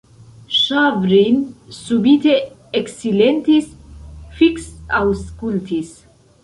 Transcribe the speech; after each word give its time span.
Ŝavrin 0.59 1.37
subite 1.81 2.35
eksilentis, 2.81 3.69
fiksaŭskultis. 4.43 5.99